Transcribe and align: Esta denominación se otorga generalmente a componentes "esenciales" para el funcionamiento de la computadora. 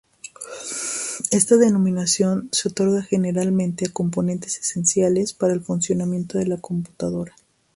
Esta 1.29 1.57
denominación 1.57 2.49
se 2.51 2.69
otorga 2.69 3.03
generalmente 3.03 3.85
a 3.85 3.93
componentes 3.93 4.57
"esenciales" 4.57 5.33
para 5.33 5.53
el 5.53 5.61
funcionamiento 5.61 6.39
de 6.39 6.47
la 6.47 6.57
computadora. 6.57 7.35